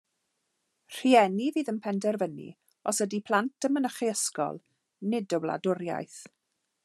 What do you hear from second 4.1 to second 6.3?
ysgol, nid y wladwriaeth.